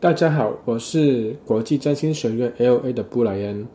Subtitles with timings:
[0.00, 3.66] 大家好，我是国际占星学院 LA 的布莱恩。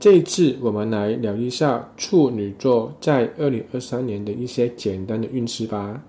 [0.00, 6.02] 这一次，我们来聊一下处女座在二零二三年的一些简单的运势吧。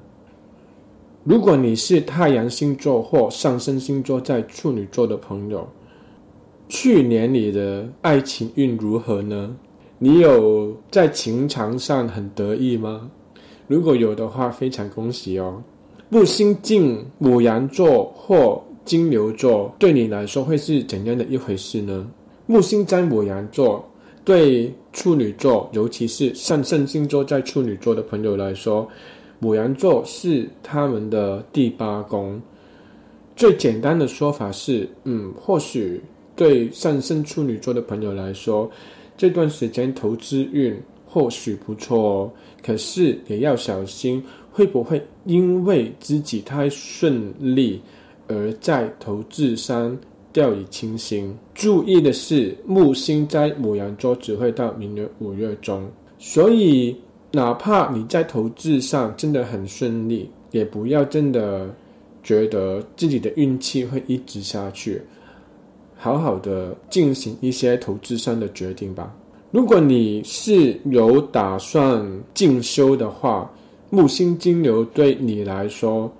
[1.24, 5.70] 如果你是太阳星座或上升星座在处女座的朋友，
[6.68, 9.56] 去年你的爱情运如何呢？
[10.00, 13.12] 你有在情场上很得意吗？
[13.68, 15.62] 如果有的话，非常恭喜哦。
[16.10, 22.06] 木星进牡羊座或金牛座对你来说会是怎样的一回事呢？
[22.46, 23.90] 木星在牡羊座，
[24.26, 28.86] 对处女座，尤其是上升星座在处女座的朋友来说，
[29.42, 32.42] 牡羊座是他们的第八宫。
[33.34, 36.02] 最简单的说法是，嗯，或许
[36.36, 38.70] 对上升处女座的朋友来说，
[39.16, 42.32] 这段时间投资运或许不错哦，
[42.62, 47.82] 可是也要小心，会不会因为自己太顺利，
[48.32, 49.98] 而在投资上
[50.32, 51.38] 掉以轻心。
[51.54, 55.86] 注意的是，木星在牡羊座只会到明年五月中，
[56.18, 56.96] 所以
[57.32, 61.70] 哪怕你在投资上真的很顺利，也不要真的
[62.24, 65.02] 觉得自己的运气会一直下去。
[65.98, 69.14] 好好的进行一些投资上的决定吧。
[69.52, 73.52] 如果你是有打算进修的话，
[73.90, 76.12] 木星金牛对你来说。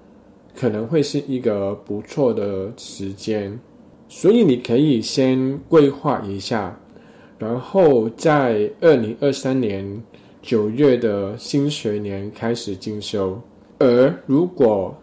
[0.56, 3.60] 可能会是一个不错的时间，
[4.08, 6.80] 所以你可以先规划一下，
[7.40, 10.02] 然后在二零二三年
[10.42, 13.40] 九月的新学年开始进修。
[13.80, 14.96] 而如果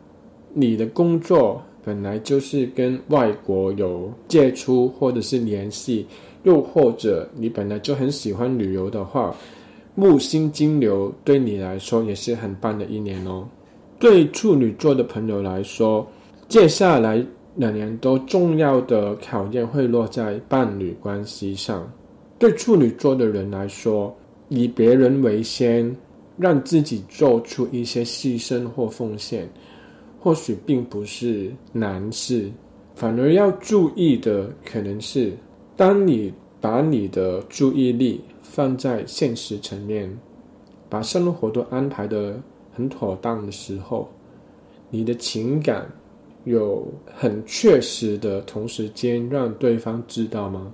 [0.54, 6.06] 你的工作本来就是跟外国有接触或者是联系，
[6.44, 9.34] 又或者你本来就很喜欢旅游的话，
[9.94, 13.48] 木星金牛对你来说也是很棒的一年哦。
[13.98, 16.06] 对处女座的朋友来说，
[16.46, 17.24] 接下来
[17.56, 21.90] 两年多重要的考验会落在伴侣关系上。
[22.38, 24.16] 对处女座的人来说，
[24.48, 25.92] 以别人为先，
[26.36, 29.50] 让自己做出一些牺牲或奉献，
[30.20, 32.48] 或许并不是难事。
[32.94, 35.32] 反而要注意的可能是，
[35.76, 40.08] 当你把你的注意力放在现实层面，
[40.88, 42.40] 把生活都安排的。
[42.78, 44.08] 很妥当的时候，
[44.88, 45.90] 你的情感
[46.44, 50.72] 有很确实的同时间让对方知道吗？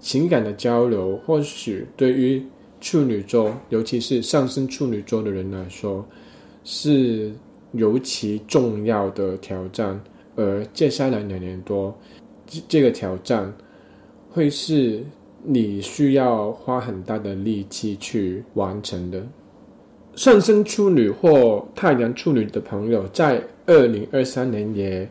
[0.00, 2.44] 情感的交流，或许对于
[2.80, 6.04] 处女座，尤其是上升处女座的人来说，
[6.64, 7.32] 是
[7.70, 10.02] 尤其重要的挑战。
[10.34, 11.96] 而接下来两年多，
[12.66, 13.54] 这个挑战
[14.28, 15.04] 会是
[15.44, 19.24] 你需要花很大的力气去完成的。
[20.20, 25.08] 上升处女或太阳处女的朋友，在二零二三年也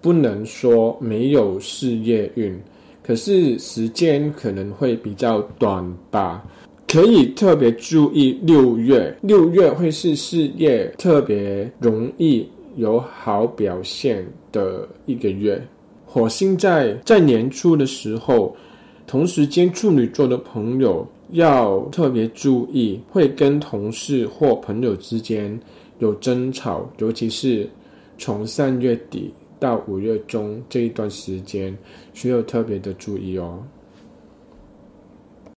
[0.00, 2.58] 不能说没有事业运，
[3.02, 6.42] 可是时间可能会比较短吧。
[6.88, 15.62] 可以特别注意六月，六月会是事业特别容易有好表现的一个月。
[16.06, 18.56] 火星在在年初的时候，
[19.06, 21.06] 同时间处女座的朋友。
[21.30, 25.58] 要特别注意，会跟同事或朋友之间
[25.98, 27.68] 有争吵，尤其是
[28.16, 31.76] 从三月底到五月中这一段时间，
[32.14, 33.62] 需要特别的注意哦。